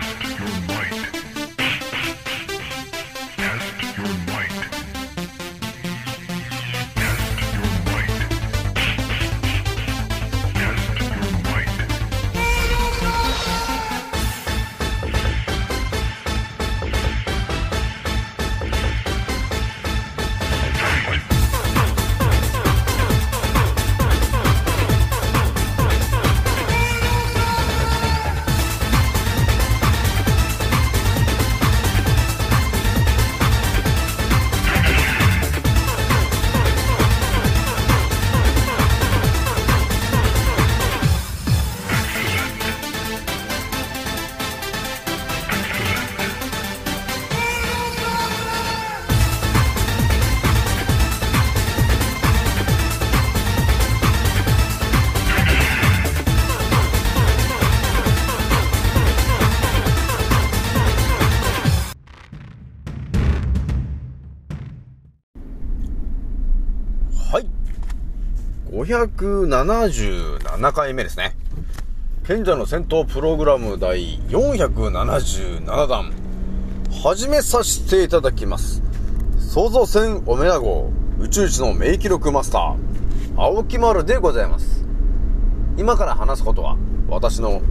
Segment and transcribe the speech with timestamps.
[0.00, 1.33] Test your might.
[68.84, 71.34] 577回目ですね。
[72.26, 76.12] 賢者の戦闘プログラム第477弾。
[77.02, 78.82] 始めさせていただきます。
[79.38, 82.76] 創造船オメガ号宇宙一の名記録マスター、
[83.40, 84.84] 青木丸でございます。
[85.78, 86.76] 今から話すことは、
[87.08, 87.62] 私の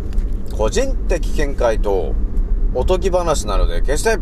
[0.57, 2.15] 個人的見解と
[2.73, 4.17] おとぎ話なので決して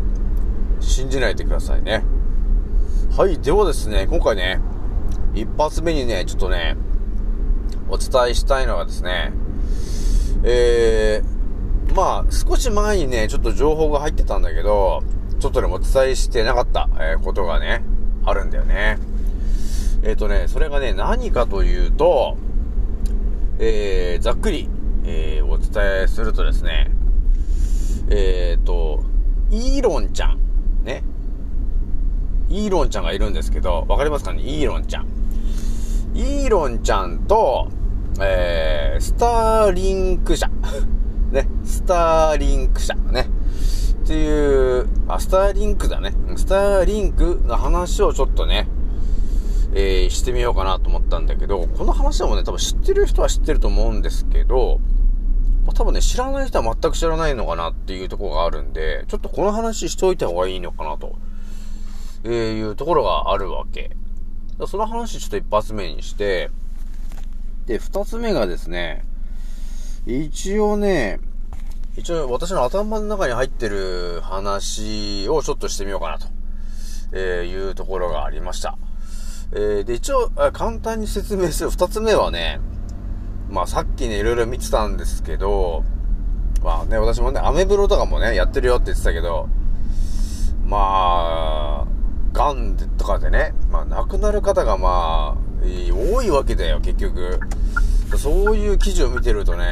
[0.80, 2.04] 信じないでくださいね。
[3.16, 4.60] はい、ではですね、今回ね、
[5.34, 6.76] 一発目にね、ちょっとね、
[7.88, 9.32] お伝えしたいのがですね、
[10.44, 15.02] えー、まあ、少し前にね、ちょっと情報が入ってたんだけど、
[15.38, 17.82] ちょっとね、お伝えしてなかった、えーことがね、
[18.24, 18.98] あるんだよね。
[20.02, 22.36] えっ、とね、それがね、何かというと、
[23.58, 24.68] えー、ざっくり、
[25.04, 26.90] えー、お伝えするとですね、
[28.10, 29.02] えっ、と、
[29.50, 30.38] イーロンちゃん、
[30.84, 31.04] ね、
[32.48, 34.42] イーロンちゃんがいるんですけど、わかりますかね？
[34.42, 35.21] イーロンちゃん。
[36.14, 37.68] イーロンちゃんと、
[38.20, 40.50] えー、スターリンク社。
[41.32, 42.94] ね、スターリンク社。
[42.94, 43.30] ね。
[44.02, 46.12] っていう、あ、スターリンクだね。
[46.36, 48.68] スターリンクの話をちょっとね、
[49.74, 54.80] えー、してみようかなと思ったんだけど、この話もね、多分知ってる人は知ってると思うんですけど、
[55.64, 61.14] まあ、多分ね、知らない人は全く知らないのかなっていうところがあるんで、ちょっとこの話しておいた方がいいのかなと。
[62.24, 63.96] えー、いうところがあるわけ。
[64.66, 66.50] その話ちょっと一発目にして、
[67.66, 69.04] で、二つ目がですね、
[70.06, 71.20] 一応ね、
[71.96, 76.26] 一応私の頭の中に入ってる話をちょっとしてみようかなと、
[77.12, 78.76] え、いうところがありました。
[79.52, 82.60] えー、で、一応、簡単に説明する二つ目はね、
[83.50, 85.84] まあさっきね、いろいろ見てたんですけど、
[86.64, 89.48] まあね、私もね、アメブロとかもね、やってるよって言ってたけど、
[90.64, 91.86] まあ、
[92.32, 97.40] ガンでとかでね、まあ亡くなる方がまあ、多いわけだよ、結局。
[98.18, 99.64] そういう記事を見てるとね、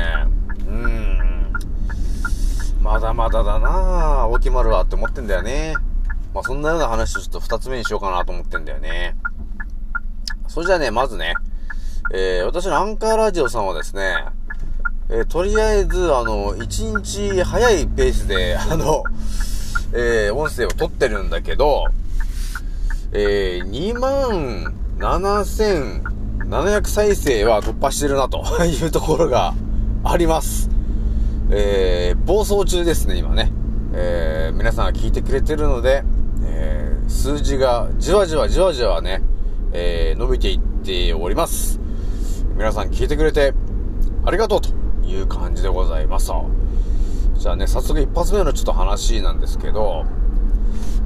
[0.66, 1.53] うーん、
[2.81, 5.75] まだまだだなぁ、大木丸はって思ってんだよね。
[6.32, 9.16] まあそんなような話をちょっと二つ目にしようかなと思ってんだよね。
[10.49, 11.34] それじゃあね、まずね、
[12.12, 14.25] えー、私のアンカーラジオさんはですね、
[15.09, 19.04] えーとりあえず、あの、一日早いペースで、あの、
[19.93, 21.84] えー、音声を撮ってるんだけど、
[23.12, 29.53] えー、2万7700再生は突破してるなと いうところが
[30.04, 30.71] あります。
[31.50, 33.50] えー、暴走中ですね、今ね。
[33.93, 36.04] えー、皆さんが聞いてくれてるので、
[36.44, 39.22] えー、数字がじわじわじわじわね、
[39.72, 41.81] えー、伸びていっております。
[42.56, 43.54] 皆さん聞いてくれて
[44.25, 44.69] ありがとうと
[45.04, 46.31] いう感じでございます。
[47.34, 50.04] じゃあね、早速一発目のちょっと話なんですけど、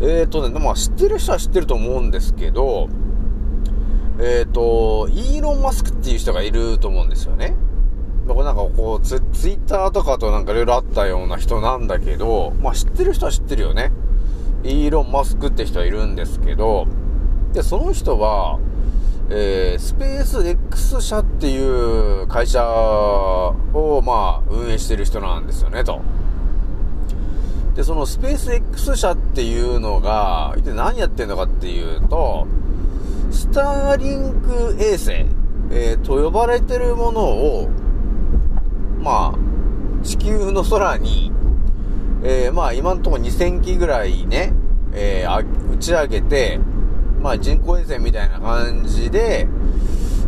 [0.00, 2.88] えーとね、まあ知ってる人は知ってると思うんですけど、
[4.19, 7.55] えーと、イーロン・マスクっていう人がいると思うんですよね。
[8.26, 13.93] なんかこうツ、ツイッターとかとなんかいろいろあったような人なんだけど、まあ知ってる人は知ってるよね。
[14.62, 16.87] イーロン・マスクって人はいるんですけど、
[17.52, 18.58] で、その人は、
[19.31, 26.00] えー、スペース X 社っていう会社を、まあ、運営してる人なんですよね、と。
[27.75, 32.47] で、そのスペース X 社っていうのが、一体何やってんのかっていうと、
[33.32, 35.26] スターリンク衛星、
[35.71, 37.69] えーと呼ばれてるものを、
[39.00, 41.32] まあ、地球の空に、
[42.23, 44.53] えーまあ今のところ2000機ぐらいね、
[44.93, 46.61] えー打ち上げて、
[47.20, 49.49] まあ人工衛星みたいな感じで、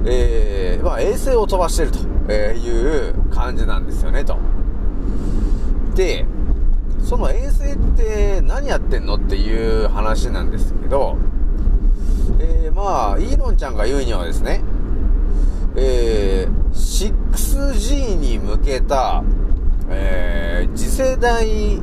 [0.04, 1.99] えーまあ衛星を飛ばしてると
[2.32, 4.37] いう感じなんですよね、と。
[5.94, 6.26] で、
[7.06, 11.16] その衛星って何やってんのっていう話なんですけど、
[12.40, 14.60] えー、まあ、イーロンちゃんが言うにはですね、
[15.76, 19.22] えー、6G に向けた、
[19.88, 21.80] えー、次世代、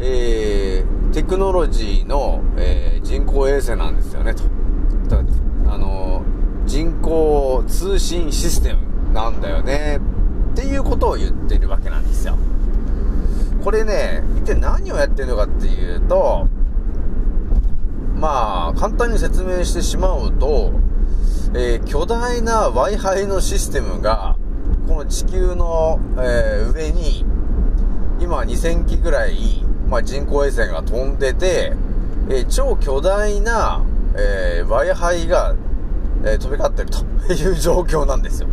[0.00, 4.44] えー、テクノロジーの、え、人工衛星なんですよね、と。
[5.66, 6.22] あの、
[6.64, 10.00] 人工通信システムなんだよね、
[10.52, 12.38] っていうことを言ってるわけなんですよ。
[13.62, 16.48] これね、一体何をやってるのかっていうと、
[18.16, 20.72] まあ、簡単に説明してしまうと、
[21.54, 24.36] えー、巨大な Wi-Fi のシステムが、
[24.88, 27.24] この地球の、えー、上に、
[28.18, 31.72] 今2000機ぐらい、まあ、人工衛星が飛んでて、
[32.28, 33.84] えー、超巨大な、
[34.16, 35.54] え Wi-Fi が、
[36.24, 36.90] え飛び交ってる
[37.26, 38.48] という状況なんですよ。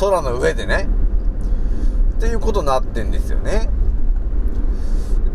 [0.00, 0.88] 空の上でね。
[2.16, 3.68] っていうことになってんですよね。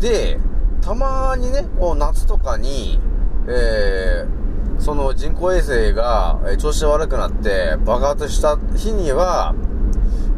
[0.00, 0.40] で、
[0.80, 2.98] たまにね、こう夏とかに、
[3.46, 9.54] えー、その人工衛星が、調子悪くなって爆発した日には、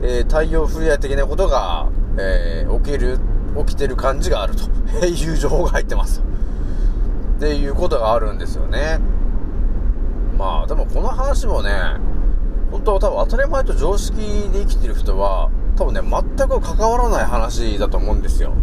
[0.03, 1.89] えー、太陽フレア的なことが、
[2.19, 3.19] えー、起きる、
[3.67, 4.65] 起きてる感じがあると
[5.07, 6.23] いう情報が入ってます。
[7.37, 9.01] っていうことがあるんですよね。
[10.37, 11.71] まあ、でもこの話もね、
[12.73, 14.17] 本当は多分当たり前と常識
[14.53, 18.55] で生きてる人は、多分ね、全く関わらない話だと思うんですよ。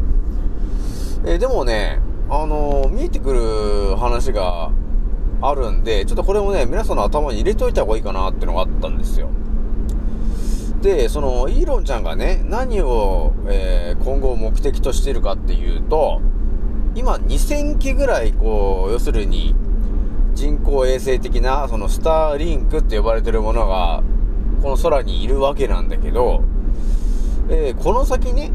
[1.29, 4.71] えー、でもね、あのー、見えてくる話が
[5.43, 9.29] あるんで、ちょっとこれもね、皆さんの頭に入れといた方がいいかなっていうのがあったんですよ。
[10.81, 16.19] で、その、イーロンちゃんがね、何を、えー、今後目的としているかっていうと、
[16.95, 19.53] 今2000機ぐらい、こう、要するに、
[20.33, 24.01] 人工衛星的な、そのスターリンクって呼ばれてるものが、
[24.63, 26.41] この空にいるわけなんだけど、
[27.49, 28.51] えー、この先ね、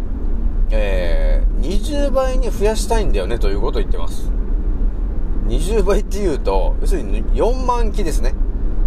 [0.77, 4.31] えー、20倍に増やしたいんだよねということを言ってます。
[5.47, 8.35] 20倍っていうと、要するに4万機ですね。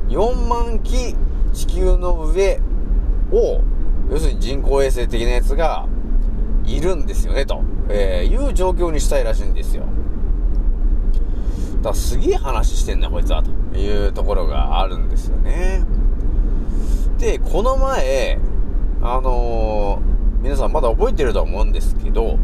[0.10, 1.16] 4万機
[1.54, 2.60] 地球の上
[3.32, 3.62] を、
[4.10, 5.88] 要するに人工衛星的なやつが
[6.66, 9.84] いるんですよね、と、えー、いう状況にしたいらしいんですよ。
[11.78, 15.86] だからすげえ話してんな、こいつは、というところがあるんですよね。
[17.18, 18.40] で、この前、
[19.02, 22.38] あのー、皆さんまだ覚えてると思うんですけど、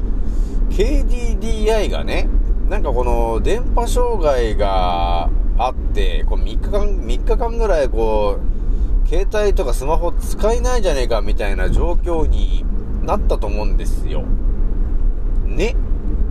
[0.72, 2.28] KDDI がね、
[2.70, 8.40] なんかこの電波障害があって、こう3日間、3日間ぐらいこ
[9.06, 12.66] う、携帯とかスマホ使えないじゃねえかみたいな状況に
[13.04, 14.24] なったと思うんですよ。
[15.46, 15.76] ね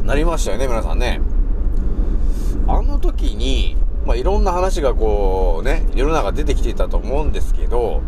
[0.02, 1.20] なりましたよね、皆さんね。
[2.66, 8.02] あの時に、まあ、いろんな話がこうね、世の中出てきていたと思うんですけど、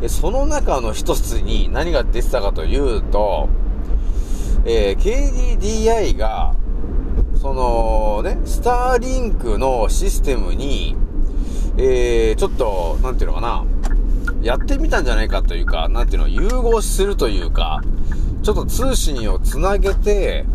[0.00, 3.48] でその中の一つに何が出てたかというと、
[4.66, 6.54] えー、KDDI が、
[7.40, 10.96] そのね、スターリンクのシステムに、
[11.76, 13.64] えー、ちょっと、なんていうのかな、
[14.42, 17.82] やってみたんじゃないかというか、なんていうの、融合するというか、
[18.42, 20.46] ちょっと通信をつなげて、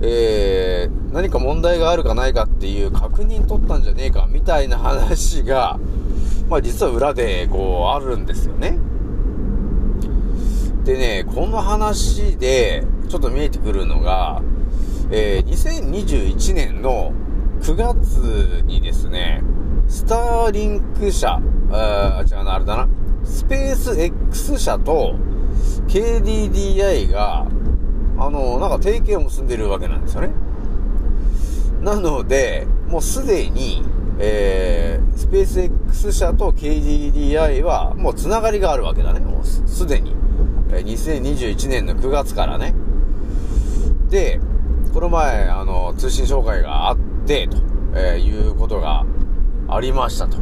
[0.00, 5.78] えー、何か問題があるかないかっていう確認取ったんじゃねえか、みたいな話が、
[6.48, 8.78] まあ実は裏で、こう、あるんですよね。
[10.84, 14.42] でね、この話で、ちょっと見えてくるのが、
[15.10, 17.12] えー、2021年の
[17.60, 19.42] 9月にですね、
[19.88, 22.88] スターリンク社、あ違うな、あれだな、
[23.24, 25.14] スペース X 社と
[25.88, 27.46] KDDI が、
[28.18, 30.30] あの、なんか提携を結んでるわけなんですよね。
[31.82, 33.82] なので、もうすでに、
[34.18, 40.14] えー、スペース X 社と KDDI はもうつながりがあるわけだね、もうすでに。
[40.68, 42.74] 2021年の9月からね。
[44.08, 44.40] で、
[44.92, 47.58] この前、あの、通信障害があって、と、
[47.94, 49.04] えー、いうことが
[49.68, 50.38] ありましたと。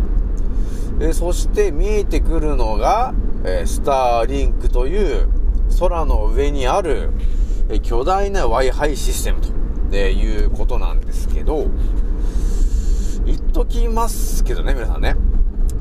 [0.98, 3.14] で、そして見えてくるのが、
[3.44, 5.28] えー、スターリンクという
[5.78, 7.10] 空の上にある、
[7.68, 9.48] えー、巨大な Wi-Fi システムと、
[9.92, 11.66] えいうことなんですけど、
[13.26, 15.16] 言っときますけどね、皆さんね。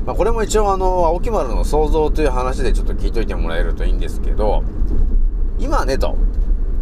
[0.06, 4.62] まあ、これも一応あの、青木丸の想像という話でちょっと聞いといてもらえるといいんですけど、
[5.58, 6.16] 今ねと、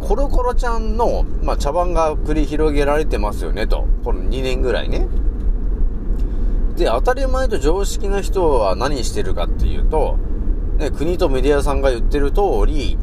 [0.01, 3.87] コロコロちゃんの、まあ、茶番が繰り広げられてますよね、と。
[4.05, 5.07] この2年ぐらいね。
[6.77, 10.19] で、当たり前と常識な人は何してるかっていうと、
[10.79, 12.99] ね、国とメディアさんが言ってる通り、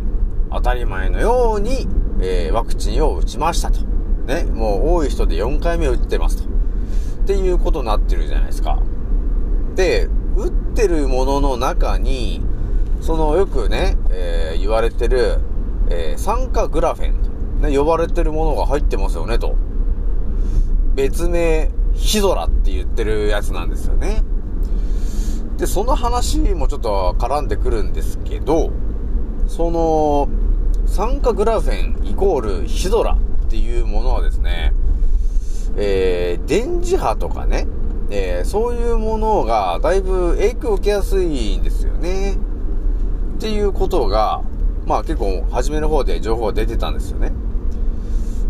[0.51, 1.87] 当たり前のように、
[2.21, 3.79] えー、ワクチンを打ちましたと。
[4.25, 6.58] ね、もう多い人で4回目打ってますと。
[7.29, 8.79] っていうことになってるじゃないですか。
[9.75, 12.41] で、打ってるものの中に、
[13.01, 15.37] そのよくね、えー、言われてる、
[15.91, 19.55] えー、酸化グラフェンね、呼ばれてるものが入ってますよね、と。
[20.95, 24.23] 別名、ヒドラって言ってるやつなんですよね。
[25.57, 28.71] で、その話もちょっと絡んでくるんですけど、
[29.45, 30.29] その、
[30.87, 34.73] 酸化グラフェンイコールヒドラっていうものはですね、
[35.77, 37.67] えー、電磁波とかね、
[38.11, 42.37] えー、そういうものがだいぶ影響を受けやすいんですよね。
[43.37, 44.41] っていうことが、
[44.85, 47.31] まあ結構初めの方で情報が出てたんですよね。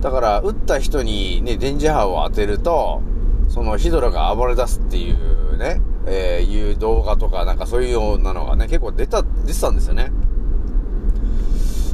[0.02, 3.02] だから、撃った人にね、電磁波を当てると、
[3.50, 10.12] そのヒドラが暴れ出すっていうね、えー、いう動画とかなんかそういうようなのがね、結構出た、出てたんですよね。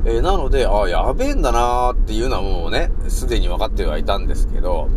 [0.05, 4.88] えー、なので、あやべえんだなーっていうのはもうね、すでに分かってはいたんですけど、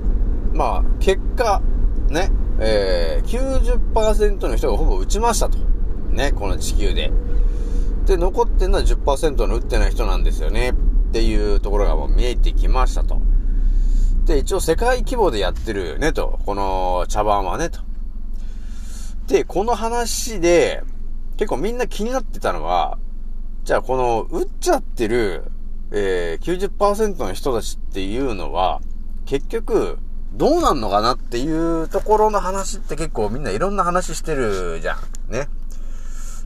[0.59, 1.63] まあ、結果、
[2.11, 3.63] ね、えー、
[3.93, 5.57] 90%の人がほぼ打ちましたと。
[6.11, 7.13] ね、この地球で。
[8.07, 10.71] で、残ってんのは10%の打ってない人なんですよね。
[10.71, 10.75] っ
[11.13, 13.21] ていうところがもう見えてきましたと。
[14.25, 16.41] で、一応世界規模でやってるねと。
[16.45, 17.79] この茶番はねと。
[19.29, 20.83] で、この話で、
[21.37, 22.99] 結構みんな気になってたのは、
[23.63, 25.45] じゃあこの、打っちゃってる、
[25.93, 28.81] えー、90%の人たちっていうのは、
[29.25, 29.99] 結局、
[30.33, 34.97] どうなんのかなっていうところの話って結構みんないろんな話してるじゃ
[35.29, 35.33] ん。
[35.33, 35.49] ね。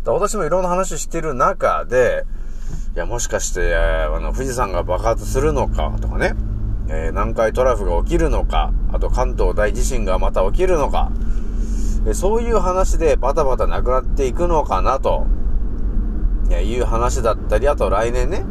[0.04, 2.24] 私もいろんな話してる中で、
[2.94, 6.34] いや、もしかして、あの、富士山が爆発するのかとかね、
[6.88, 11.12] えー、南海トラフが起きるのか、あと関東大地震がまた起きるのか、
[12.06, 15.26] えそういう話でバタバタなくなっていくのかなと。
[16.60, 18.44] いう話だったり、あと来年ね、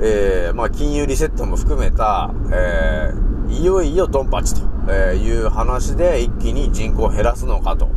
[0.00, 7.88] えー、まあ、金融リセットも含めた、えー、いよいよドンパチという話で一気に人口を減らすのかと、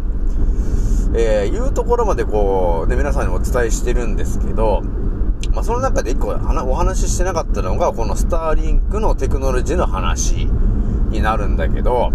[1.16, 4.82] えー、いうところまでこう、ね、皆さんにお伝えしてるんですけど、
[5.54, 10.46] まあ、その中で一個お話ししてなかったのが、このスターリンクのテクノロジーの話
[11.10, 12.12] になるんだけど、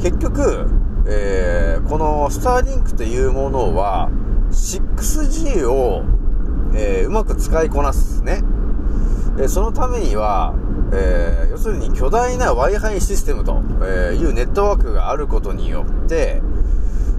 [0.00, 0.68] 結局、
[1.06, 4.10] えー、このスターリンクというものは、
[4.50, 6.04] 6G を、
[6.74, 8.42] えー、うまく使いこなすね。
[9.38, 10.54] えそのためには、
[10.92, 16.42] えー、要するに巨大な Wi-Fi システムというネットワークがあることによって、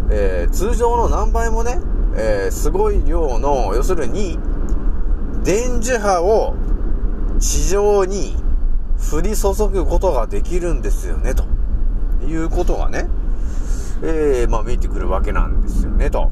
[0.09, 1.79] えー、通常の何倍もね、
[2.15, 4.39] えー、すごい量の、要するに、
[5.43, 6.55] 電磁波を
[7.39, 8.35] 地上に
[9.11, 11.43] 降り注ぐことができるんですよね、と
[12.25, 13.07] いうことがね、
[14.01, 16.29] えー、まあ見えてくるわけなんですよね、と。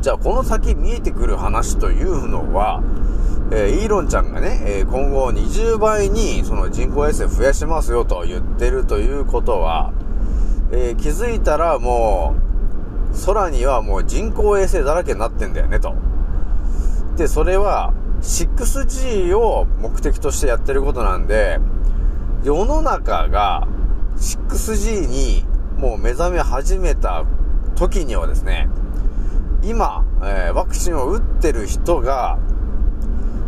[0.00, 2.82] じゃあこの先見えてくる話というのは、
[3.54, 9.92] えー、イーロンちゃんがね、えー、今後20倍にその人工衛星増やしますよと言ってるということは、
[10.72, 12.34] えー、気づいたらも
[13.12, 15.94] う、空にはもう人工衛星だらけになってんだよねと。
[17.18, 17.92] で、それは
[18.22, 21.60] 6G を目的としてやってることなんで、
[22.42, 23.68] 世の中が
[24.16, 25.44] 6G に
[25.76, 27.26] もう目覚め始めた
[27.74, 28.70] 時にはですね、
[29.62, 32.38] 今、えー、ワクチンを打ってる人が、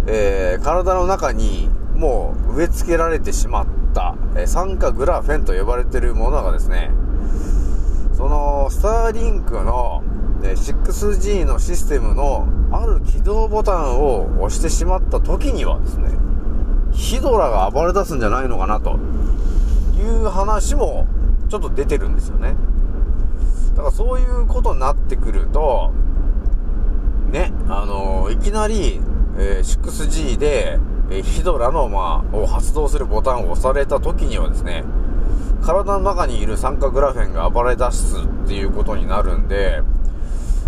[0.06, 6.90] えー、体の中にもう植え付けられてしまった、え、酸化グラフェンと呼ばれてるものがですね、
[8.16, 10.02] その、スターリンクの、
[10.42, 16.10] え 6G のシステムのある起動ボタンを押してしまった時にはですね、
[16.92, 18.98] ヒドラが暴れ出すんじゃないのかなと
[19.96, 21.06] いう話も
[21.48, 22.56] ちょっと出てるんですよね。
[23.70, 25.92] だからそういうことになってくると、
[27.30, 29.00] ね、あのー、いきなり、
[29.38, 30.78] えー、6G で、
[31.10, 34.84] え、ヒドラの、まあ、を発動するボタンを押された時にはですね、
[35.62, 39.82] 体の中にいる酸化グラフェンが暴れ出すっていうことになるんで、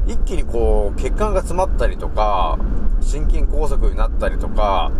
[0.06, 2.58] 一気にこう、血管が詰まったりとか、
[3.00, 4.90] 心筋梗塞になったりとか、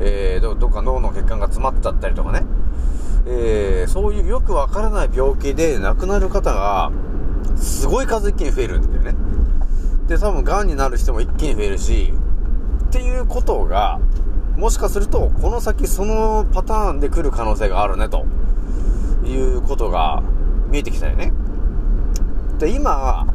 [0.00, 2.44] えー、どどっか脳の血管が詰まっちゃったりとかね、
[3.26, 6.90] えー、そういうよくわからない病気で亡くなる方が、
[7.56, 9.14] すごい数一気に増えるんだよね。
[10.08, 12.12] で、多分癌になる人も一気に増えるし、
[12.94, 13.98] っていうことが、
[14.56, 18.24] もしかすると、この先そのパターンで来る可能性があるね、と
[19.26, 20.22] いうことが
[20.68, 21.32] 見えてきたよね。
[22.60, 23.26] で、今、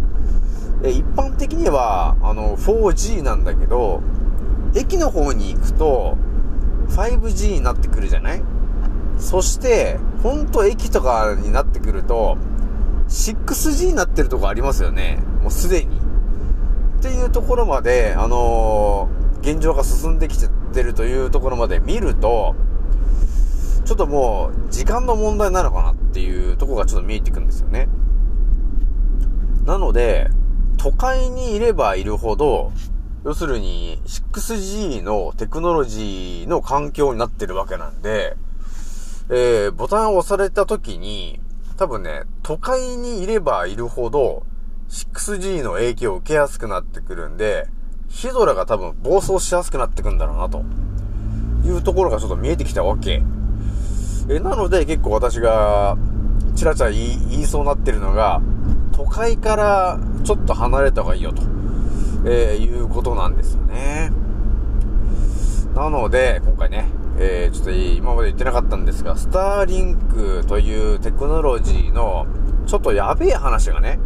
[0.82, 4.01] 一般的には、あの、4G なんだけど、
[4.75, 6.16] 駅の方に行くと、
[6.88, 8.42] 5G になってくるじゃない？
[9.18, 12.38] そして、ほんと駅とかになってくると、
[13.10, 15.22] 6G になってるとこありますよね。
[15.42, 15.98] もうすでに。
[17.00, 20.38] っていうところまで、あのー、現状が進んでき
[20.74, 22.55] てるというところまで見ると、
[23.86, 27.88] ちょっともう、時間の問題なのかなっていうとこがちょっと見えてくるんですよね。
[29.65, 30.29] なので、
[30.77, 32.72] 都会にいればいるほど、
[33.25, 38.38] 要するに 6G のテクノロジーの環境になってるわけなんで、
[39.29, 41.39] えー、ボタンを押された時に、
[41.77, 44.43] 多分ね、都会にいればいるほど、
[44.89, 47.67] 6G の影響を受けやすくなってくるんで、
[48.10, 50.63] ヒドラが多分暴走しやすくなってくんだろうな、と
[51.66, 53.24] いうところがちょっと見えてきたわけ。
[54.30, 55.98] え、なので結構私が、
[56.56, 58.42] チラチラ言い言いそうになってるのが、
[58.92, 61.42] 都会からちょっと離れた方がいいよと、
[62.25, 64.12] えー、いうことなんですよね。
[65.74, 72.25] なので、今回ね、えー、ちょっと今まで言ってなかったんですが、スターリンクというテクノロジーの、
[72.66, 74.00] ちょっとやべえ話がね、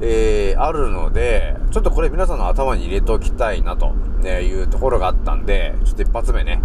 [0.00, 6.60] えー、あるので、ちょっとこれ皆さんの頭に入れておきたいなと、ね、いうところがあったんで、ちょっと一発目ね、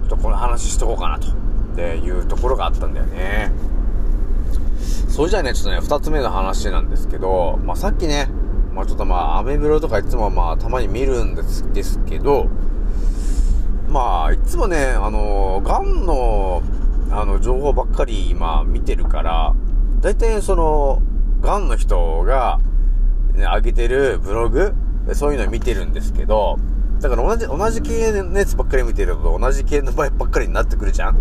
[0.00, 1.28] ちょっとこの話しとこうかなと、
[1.76, 3.52] でいうところがあったんだよね。
[5.08, 8.28] それじゃあね、ちょっとね、二つ目の話なんですけど、まあ、さっきね、
[8.74, 12.48] まあ、ちょっとまあ、アメブロとかいつもまあ、たまに見るんですですけど、
[13.88, 16.62] まあ、いつもね、あの、ガンの、
[17.12, 19.54] あの、情報ばっかり今見てるから、
[20.00, 21.00] 大体その、
[21.40, 22.58] ガンの人が、
[23.34, 24.74] ね、上げてるブログ、
[25.12, 26.58] そういうのを見てるんですけど、
[27.00, 31.16] だから同じ、同じ系のやつばっかり見てると同じ系の場合ばっかりになってくるじゃん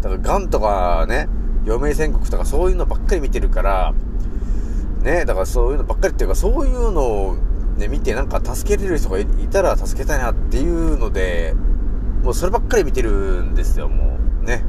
[0.00, 1.28] だからガンとかね、
[1.66, 3.94] 余命宣告とかそういうのばっかり見てるから、
[5.02, 7.36] ね、だからそういうのばっかりっていうか、そういうのを
[7.78, 11.54] ね、見てなんか助けれる人がいたら助けたいなっていうので、
[12.22, 14.46] もうそればっかり見てるんですよ、もう。
[14.46, 14.62] ね。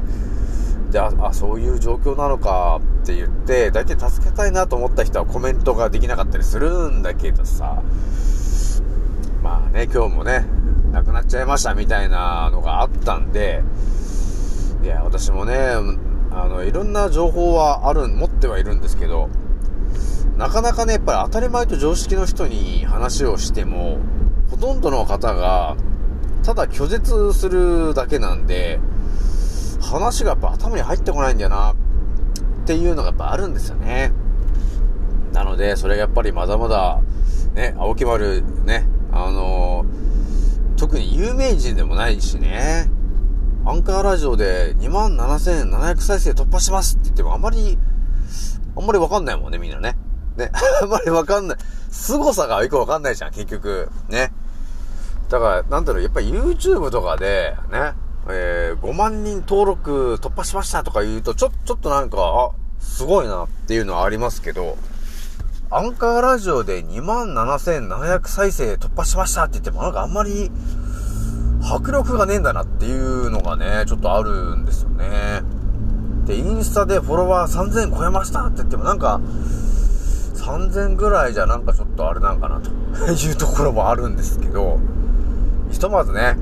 [0.96, 7.82] で、あ、あそういう状況なのかって言って、大体助けたいなと思った人はコメントができなかったりするんだけどさ、
[9.42, 10.46] まあね、今日もね、
[10.92, 13.62] 亡くなっちゃいましたみたいなのがあったんで、
[14.82, 15.54] いや、私もね、
[16.30, 19.28] あの、いろんな情報はある、持ってはいるんですけど、
[20.38, 23.98] なかなかね、やっぱり当たり前と常識の人に話をしても、
[24.50, 25.76] ほとんどの方が、
[26.42, 28.80] ただ拒絶するだけなんで、
[29.86, 31.74] 話がやっぱ頭に入ってこないんだよな、っ
[32.66, 34.12] ていうのがやっぱあるんですよね。
[35.32, 37.00] なので、それがやっぱりまだまだ、
[37.54, 42.90] ね、青木丸、ね、あのー、特に有名人でもないしね、
[43.64, 47.78] アンカーラジオで27,700再生突破しますって言ってもあんまり、
[48.76, 49.96] あんまりわかんないもんね、みんなね。
[50.36, 50.50] ね、
[50.82, 51.58] あんまりわかんない。
[51.90, 53.90] 凄さがよくわかんないじゃん、結局。
[54.08, 54.32] ね。
[55.28, 57.94] だから、なんだろう、やっぱり YouTube とかで、ね、
[58.28, 64.76] えー、5万人登録突破しましたとか言うと、ちょ、ちょっとなんか、あ、すごいなっていうのはありますけど、
[65.70, 70.50] アンカーラジオで27,700再生突破しましたって言ってもなんかあんまり
[71.60, 75.42] 迫力がねえんだなっていうのがね、ちょっとあるんですよね。
[76.24, 79.20] で、インスタでフォロワー3000超えましたって言ってもなんか、
[80.34, 82.70] 3000ぐらいじゃなんかちょっとあれなんかなと
[83.12, 84.78] いうところもあるんですけど、
[85.70, 86.36] ひとまずね、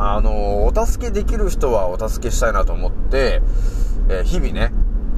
[0.00, 3.42] あの、お助けできる人はお助けしたいなと思って、
[4.08, 4.72] えー、日々ね、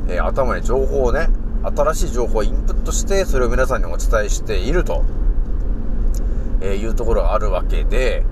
[0.09, 1.29] えー、頭に情報をね、
[1.62, 5.05] 新しい情報をインプットして、それを皆さんにお伝えしていると、
[6.62, 8.25] えー、いうところがあるわけで、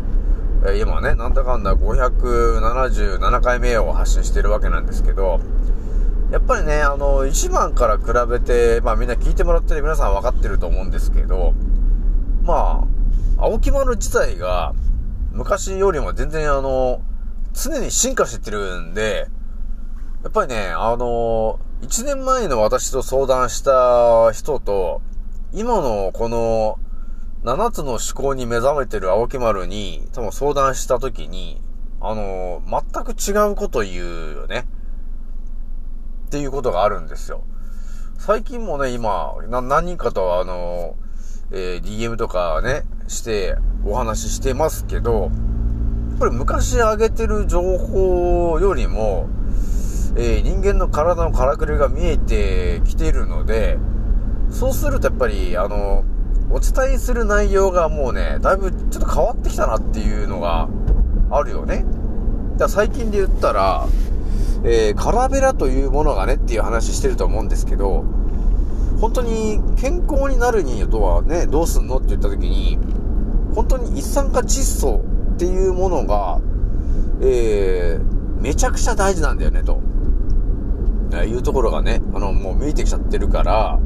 [0.66, 5.40] え、今ね、なんだかんだ577回目を発信してるわけなんですけど、
[6.32, 11.54] やっぱりね、あの、1番から比べて、まあみんな聞いてもらってる皆さん分かってると思うんですけど、
[12.42, 12.84] ま
[13.38, 14.74] あ、青木丸自体が、
[15.38, 17.00] 昔よりも全然あの、
[17.52, 19.28] 常に進化してってるんで、
[20.24, 25.00] やっぱりね、あの、1年前の私と相談した人と、
[25.52, 26.80] 今のこの
[27.44, 31.62] 7つの思考に目覚めてる青木丸に多分相談した時に、
[32.00, 34.66] あの、全く違うこと言うよね。
[36.26, 37.44] っていうことがあるんですよ。
[38.18, 40.96] 最近もね、今、何人かとあの、
[41.50, 45.30] えー、DM とかね、してお話ししてますけど、
[46.10, 49.28] やっぱり昔上げてる情報よりも、
[50.16, 53.78] えー、人間の体のからくりが見えてきているので、
[54.50, 56.04] そうするとやっぱり、あの、
[56.50, 60.68] お伝えする内容がもうね、だいぶちょっと変わってきたなっていうのが
[61.30, 61.84] あるよね。
[62.52, 63.86] だから最近で言ったら、
[64.64, 68.04] えー、カラベラというものがねっていう話してると思うんですけど、
[69.00, 71.98] 本当に健康になるにとはね、どうすんの？
[71.98, 72.78] って言った時に、
[73.54, 75.02] 本当に一酸化窒素
[75.34, 76.40] っていうものが、
[77.20, 79.80] えー、めちゃくちゃ大事なんだよね、と。
[81.26, 83.78] いうところがね、あの、もう見えてきちゃってるから、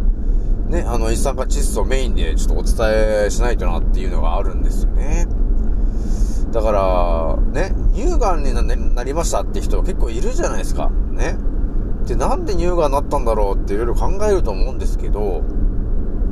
[0.68, 5.28] ね、あの、一酸化窒素メインでちょっとお伝えしないとなっていうのがあるんですよね。
[6.50, 8.52] だから、ね、乳がんに
[8.94, 10.90] なりましたって人結構いるじゃないですか。
[11.12, 11.36] ね。
[12.06, 15.42] で、なんで乳がんになったんだろうっていろいろ考えると思うんですけど、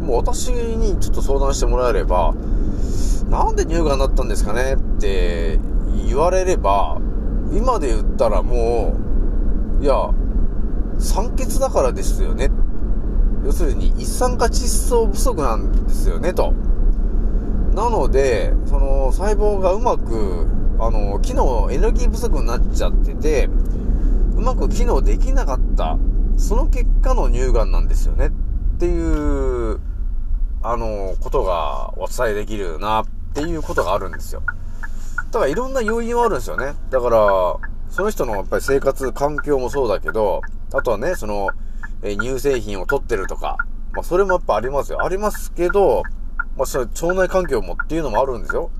[0.00, 2.34] もう私にちょっと相談してもらえれば、
[3.28, 5.60] なんで乳がんになったんですかねって
[6.06, 7.00] 言われれば、
[7.52, 8.94] 今で言ったらも
[9.80, 10.10] う、いや、
[10.98, 12.50] 酸欠だからですよね。
[13.44, 16.52] 要するに一酸化窒素不足なんですよね、と。
[17.74, 20.46] なので、その細胞がうまく、
[20.78, 23.48] あの、機能、エネルギー不足になっちゃってて、
[24.40, 25.98] うまく機能できなかった。
[26.38, 28.28] その結果の乳がんなんですよね。
[28.28, 28.30] っ
[28.78, 29.78] ていう、
[30.62, 34.42] あの、ことがお伝えできるな、っていうことがあるんですよ。
[35.30, 36.72] だからいろんな要因はあるんですよね。
[36.88, 37.18] だから、
[37.90, 40.40] その人のやっぱり生活環境もそうだけど、
[40.72, 41.50] あとはね、その、
[42.02, 43.58] え乳製品を取ってるとか、
[43.92, 45.04] まあそれもやっぱありますよ。
[45.04, 46.02] ありますけど、
[46.56, 48.70] まあそれ腸内環境もっていうのもあるんですよ。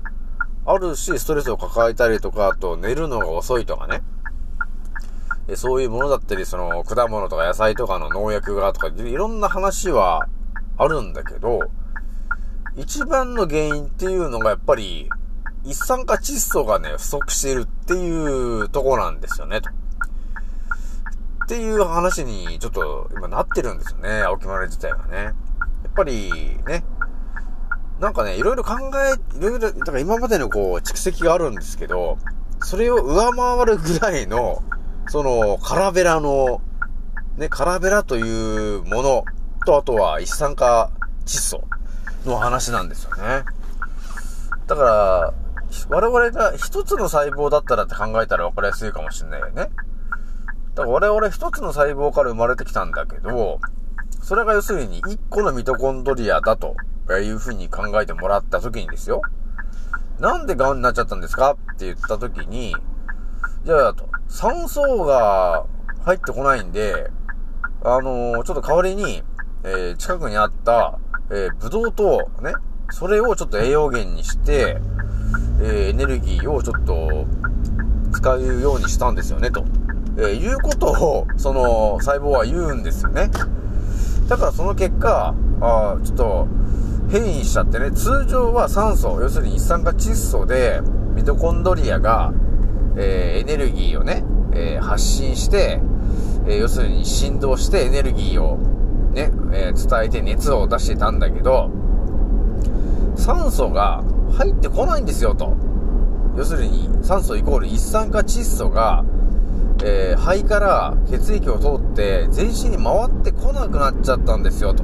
[0.65, 4.01] あるし、ストレスを抱えたりとか、あと寝るのが遅いとかね。
[5.47, 10.27] えそういうものだったり、その果物とか野菜とかの農薬がとか、いろんな話は
[10.77, 11.61] あるんだけど、
[12.77, 15.09] 一番の原因っていうのがやっぱり、
[15.63, 19.69] 一酸化窒素がね、不足してるっていうとこなんですよね、と。
[19.69, 25.17] っていう話にちょっと今なってるんですよね、青木丸自体がね。
[25.17, 25.31] や
[25.89, 26.31] っぱり
[26.65, 26.85] ね、
[27.99, 32.17] なんかね、いろいろ考え、いろいろ、だから今までのこう、蓄積があるんですけど、
[32.61, 34.63] それを上回るぐらいの、
[35.07, 36.61] その、カラベラの、
[37.37, 39.25] ね、カラベラというもの
[39.65, 40.91] と、あとは一酸化
[41.25, 41.63] 窒素
[42.25, 43.45] の話なんですよね。
[44.67, 45.33] だから、
[45.89, 49.69] 我々が一つの細胞だったらって考えたら分かりやすいかもしれないよね。
[50.75, 53.59] だから我々一つの細胞から生まれてきたんだけど、
[54.21, 56.75] それが要するに一個のミトコンドリアだと
[57.09, 59.21] いうふうに考えてもらった時にですよ。
[60.19, 62.75] なんで癌になっちゃったんですかって言った時に、
[63.63, 65.65] じゃあ、と、酸素が
[66.05, 67.11] 入ってこないんで、
[67.83, 69.23] あのーちょっと代わりに、
[69.65, 70.97] えー近くにあった、
[71.29, 72.53] えーブドウと、ね、
[72.91, 74.77] それをちょっと栄養源にして、
[75.61, 77.27] えエネルギーをちょっと
[78.13, 79.65] 使うようにしたんですよね、と。
[80.17, 83.29] えいうことを、その、細胞は言うんですよね。
[84.29, 86.47] だからその結果、あちょっと、
[87.09, 90.79] 変異しちゃってね、通常は酸素、要するに一酸化窒素で、
[91.15, 92.31] ミトコンドリアが、
[92.97, 94.23] えエネルギーをね、
[94.53, 95.79] え発信して、
[96.47, 98.57] え要するに振動してエネルギーを
[99.13, 101.69] ね、え伝えて熱を出してたんだけど、
[103.15, 105.55] 酸素が入ってこないんですよと。
[106.37, 109.03] 要するに酸素イコール一酸化窒素が、
[109.83, 114.83] えー肺から血液を通って全身に回ってこなくなっちゃったんですよと。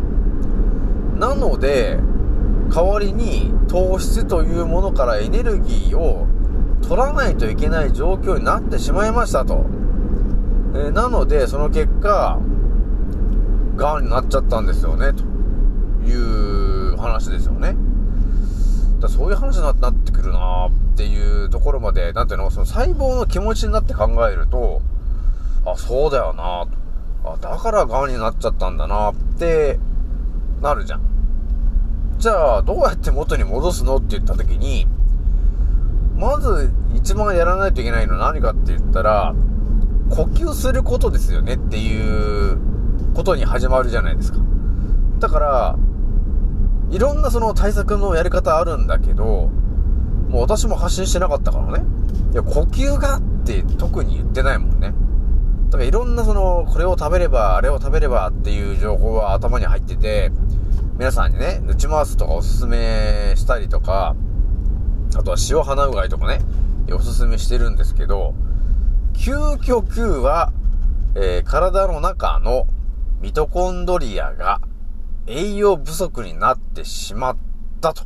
[1.20, 2.00] なので、
[2.74, 6.28] 代わりに糖質というものからエネルギーを
[6.82, 9.66] 取らないといけない状況になってしまいましたと。
[10.76, 12.40] えーなので、その結果、
[13.76, 15.24] 癌になっちゃったんですよね、と
[16.08, 17.76] いう話ですよね。
[19.00, 24.82] だそういう話になってくるなっていうところまで、なんていうの、その細胞の気持ちになって考えると、
[25.66, 26.66] あ、そうだよな
[27.24, 27.30] と。
[27.34, 29.80] あ、だから癌になっちゃったんだなって、
[30.62, 31.02] なるじゃん。
[32.18, 34.88] じゃあ、どうやって元に戻すのって言った時に、
[36.18, 39.36] まず一番やらないといけないのは何かって言ったら、
[40.10, 42.58] 呼吸することですよねっていう
[43.14, 44.40] ことに始まるじゃないですか。
[45.20, 45.78] だから、
[46.90, 49.50] いろんなその対策のやり方あるんだけど、
[50.30, 51.86] もう私も発信してなかったからね。
[52.34, 54.94] いや、呼吸がって特に言ってないもんね。
[55.70, 60.32] だからいろんなその、これを食べれば、あれを食べればっていう情報は頭に入ってて、
[60.98, 64.16] 皆さんにね、ぬち回すとかおすすめしたりとか、
[65.16, 66.40] あとは塩鼻うがいとかね、
[66.94, 68.34] おすすめしてるんですけど、
[69.14, 70.52] 究極は、
[71.16, 72.68] えー体の中の
[73.22, 74.62] ミトコンドリアが
[75.26, 77.38] 栄養不足になってしまっ
[77.82, 78.04] たと、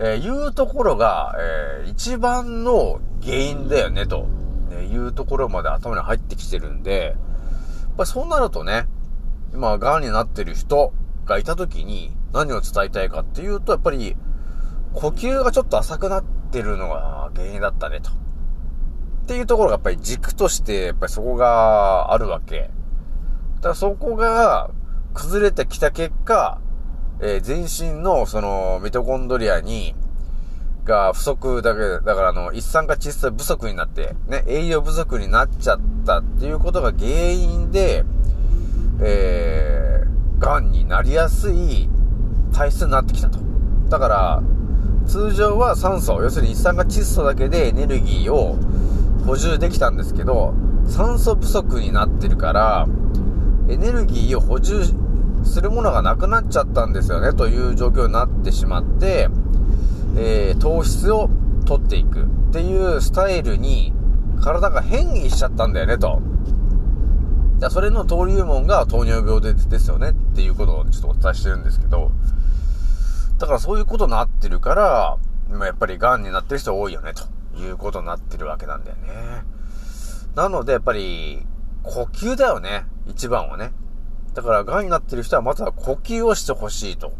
[0.00, 4.26] えいうところが、えー一番の原因だよね、と、
[4.90, 8.86] いうところまで頭に入ってきてるんで、やっぱそうなるとね、
[9.52, 10.92] 今、癌になってる人
[11.26, 14.16] がいた時に何を伝えたいかっていうと、やっぱり、
[14.94, 18.10] 呼吸がちょっと浅くなってるのが原因だったね、と。
[18.10, 18.14] っ
[19.26, 22.70] ていうところがやっぱり軸として、やっぱりそこがあるわけ。
[23.56, 24.70] だからそこが
[25.14, 26.60] 崩れてきた結果、
[27.20, 29.94] えー全身のそのミトコンドリアに、
[30.84, 38.04] が不足だけ、だからあの、一酸化窒素不足になって、ね、栄養不足になっちゃったっていうことが原因で、
[39.00, 41.88] えー、癌になりやすい
[42.52, 43.38] 体質になってきたと。
[43.88, 44.42] だから、
[45.06, 48.56] 通常は酸素、要するに一酸化窒素だけでエネルギーを
[49.26, 50.54] 補充できたんですけど、
[50.86, 52.86] 酸素不足になってるから、
[53.68, 54.84] エネルギーを補充
[55.44, 59.28] するものがなくなっちゃったんですよね、という状況になってしまって、
[60.16, 61.30] えー糖質を
[61.66, 63.92] 取っていくっていうスタイルに
[64.40, 66.20] 体が変異しちゃったんだよねと。
[67.58, 72.10] じゃあそれの登竜門が糖尿病でですよねっていうことをちょっとお伝えしてるんですけど、
[73.38, 75.18] だからそういうことになってるから、
[75.48, 79.44] まあ、やっぱり癌になってる人多いよねということになってるわけなんだよね。
[80.34, 81.44] なのでやっぱり
[81.82, 82.86] 呼吸だよね。
[83.06, 83.72] 一番はね。
[84.34, 87.12] だから癌になってる人はまずは呼吸をしてほしいと、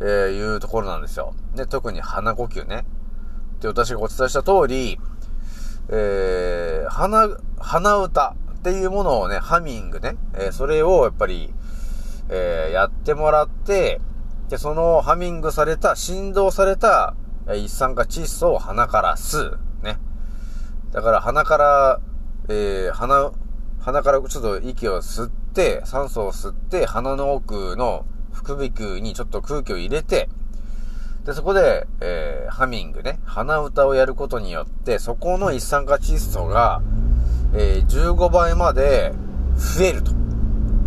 [0.00, 1.34] えーいうところなんですよ。
[1.54, 2.84] で、特に鼻呼吸ね。
[3.60, 4.98] で、私がお伝えした通り、
[5.88, 11.54] えー、鼻、鼻歌っていうものをね、ハミングね、えーそれをやっぱり、
[12.28, 14.00] えーやってもらって、
[14.48, 17.14] で、そのハミングされた、振動された、
[17.54, 19.58] 一酸化窒素を鼻から吸う。
[19.82, 19.98] ね。
[20.92, 22.00] だから鼻から、
[22.48, 23.32] えー鼻、
[23.80, 30.28] 鼻からちょっと息を吸って、酸素を吸って、鼻の奥の副鼻腔にちょっと空気を入れて、
[31.24, 36.82] で、そこで、えーハミングね、鼻歌をやることによって、そこの一酸化窒素が、
[37.52, 39.12] えー15倍まで
[39.56, 40.12] 増えると。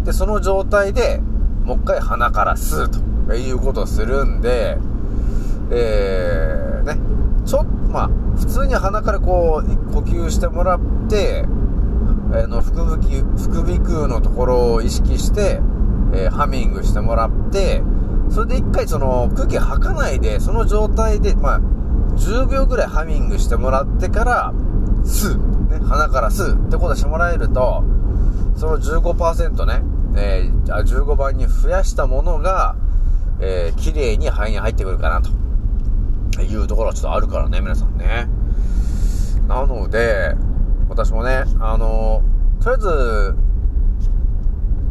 [0.06, 1.20] で、その状態で、
[1.70, 3.36] もう一回鼻から吸うと。
[3.36, 4.80] いうことをするんで、
[5.70, 6.98] えー、ね、
[7.46, 11.46] ちょっと、まあ、普通に鼻からこう、呼吸してもらって、
[12.34, 15.62] あの、副鼻腔、副鼻腔のところを意識して、
[16.12, 17.84] えーハミングしてもらって、
[18.32, 24.54] それで一回その空気吐かないで、その状態で、まあ、10秒ぐらいハミングしてもらってから、
[25.04, 25.70] 吸う。
[25.70, 27.84] ね、鼻から吸うってことしてもらえると、
[28.56, 29.84] その15%ね、
[30.16, 32.76] えー15倍に増やしたものが、
[33.40, 35.30] えー綺麗に肺に入ってくるかなと。
[36.44, 38.28] いうところはちょっとあるからね、皆さんね。
[39.48, 40.36] なので、
[40.88, 42.24] 私もね、あの
[42.62, 43.36] とりあえず、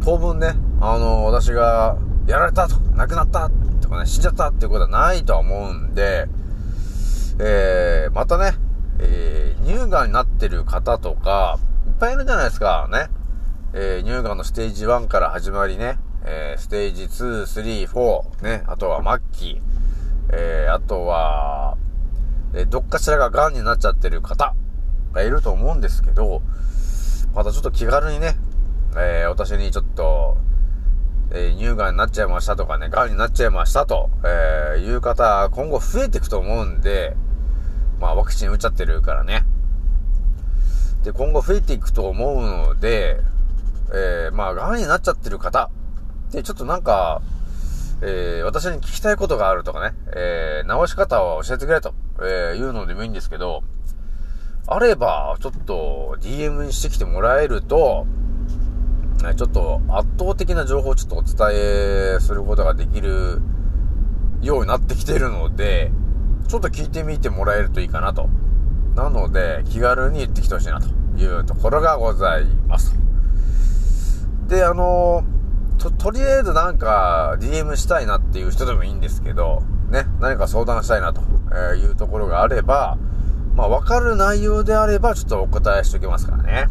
[0.03, 3.49] 当分ね、あの私が、やられたと、亡くなった
[3.81, 6.27] とかね、死んじゃったっていうことはないとは思うんで、
[7.39, 8.53] えー、またね、
[8.99, 13.07] えー、乳がんになってる方とか、いっぱいいるじゃないですか、ね。
[13.71, 19.61] えー、乳がんのステージ1から始まりね、えー、ステージ2、3、4、ね、あとは末期、
[20.33, 21.77] えー、あとは、
[22.55, 24.55] えどっかしらが癌になっちゃってる方
[25.13, 26.41] がいると思うんですけど、
[27.35, 28.37] またちょっと気軽にね、
[28.97, 30.37] え私にちょっと、
[31.31, 37.15] え乳がんになっちゃいましたとかね、癌になっちゃいましたと、えいう方、今後増えていくと思うんで、
[37.99, 39.45] まあワクチン打っちゃってるからね。
[41.03, 43.21] で、今後増えていくと思うので、
[43.93, 45.69] えーまあ、癌になっちゃってる方、
[46.31, 47.21] で、ちょっとなんか、
[48.01, 53.63] えー私に聞きたいことがあるとかね、えー治し方を教えてくれと、えーいうのでもいいんですけど、
[54.67, 58.05] あれば、ちょっと DM にしてきてもらえると、
[59.23, 63.41] ねちょっと圧倒的な情報をちょっとお伝えすることができる
[64.41, 65.91] ようになってきてるので、
[66.47, 68.29] ちょっと聞いてみてもらえるといいかなと。
[68.95, 72.95] なので、気軽に言ってきてほしいなというところがございます。
[74.49, 75.23] で、あの
[75.77, 81.21] と、とりあえずなんか DM したいなっていう人でもいいんですけど、ね、何か相談したいなと
[81.75, 82.97] いうところがあれば、
[83.55, 86.67] まあ、わかる内容であればちょっとお答えしておきますからね。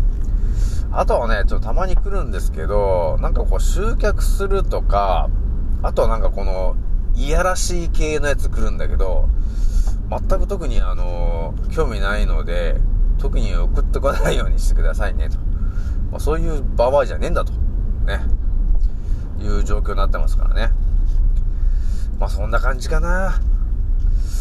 [0.91, 5.29] あとはね、ちょっとたまに来るんですけど、なんかこう集客するとか、
[5.83, 6.75] あとはなんかこの、
[7.15, 9.29] いやらしい系のやつ来るんだけど、
[10.11, 12.77] 全く特にあの、興味ないので、
[13.19, 15.39] 特に送ってこないようにしてくださいねと。
[16.11, 17.53] まあ、そういう場合じゃねえんだと。
[18.09, 18.21] ね。
[19.41, 20.73] いう状況になってますからね。
[22.19, 23.41] まあそんな感じかな。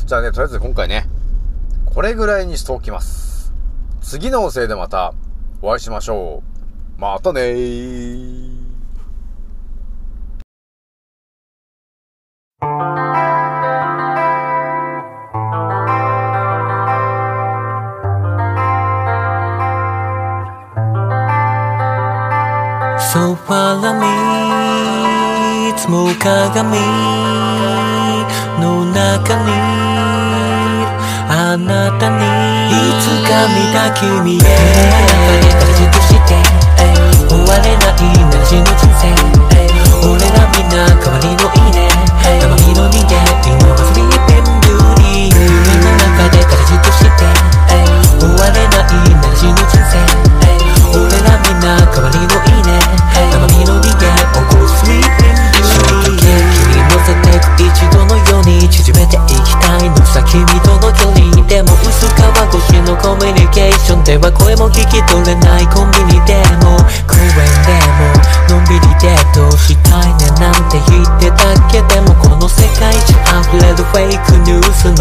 [0.05, 1.05] じゃあね、とりあえず今回ね、
[1.85, 3.53] これぐらいにしておきます。
[4.01, 5.13] 次の音声でまた
[5.61, 6.41] お会いしましょ
[6.97, 7.01] う。
[7.01, 8.56] またねー。
[25.87, 26.77] つも鏡
[28.59, 29.51] の中に
[31.29, 32.27] あなたに
[32.67, 34.37] いつか見た君へ。
[34.37, 34.43] 中
[35.39, 36.35] で形として
[37.29, 39.07] 終われないなら死ぬ人生。
[40.05, 41.87] 俺らみんな代わりのいいね。
[42.41, 43.15] たまにの人間。
[43.47, 44.06] 今はス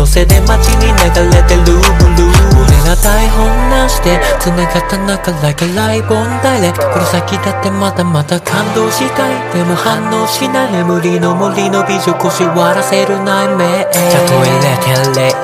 [0.06, 1.02] せで街に流
[1.34, 2.46] れてるブルー。
[2.56, 9.52] 俺ら台本なしで繋がった中 like a live on direct この先だってまだまだ感動したい。
[9.52, 10.72] でも反応しない。
[10.72, 14.50] 眠りの森の美女腰割らせる内面たとえ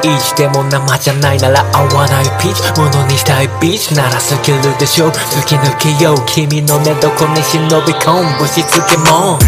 [0.02, 2.24] 0.01でも生じゃないなら合わない。
[2.40, 2.80] ピーチ。
[2.80, 3.94] ものにしたいビーチ。
[3.94, 5.10] ならスキルでしょ。
[5.10, 6.16] 突き抜けよう。
[6.26, 8.48] 君の寝床に忍び込む。
[8.48, 9.38] しつけも